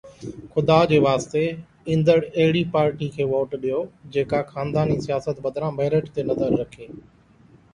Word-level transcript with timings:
خدا 0.53 0.75
جي 0.91 0.97
واسطي، 1.05 1.43
ايندڙ 1.89 2.15
وقت 2.23 2.37
اهڙي 2.45 2.63
پارٽي 2.75 3.09
کي 3.17 3.27
ووٽ 3.33 3.53
ڏيو، 3.67 3.83
جيڪا 4.17 4.41
خانداني 4.55 4.97
سياست 5.07 5.45
بدران 5.45 5.77
ميرٽ 5.81 6.09
تي 6.17 6.27
نظر 6.33 6.59
رکي 6.65 6.91